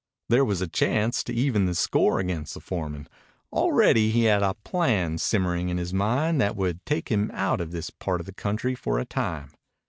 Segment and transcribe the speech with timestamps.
[0.29, 3.07] Here was a chance to even the score against the foreman.
[3.53, 7.71] Already he had a plan simmering in his mind that would take him out of
[7.71, 9.51] this part of the country for a time.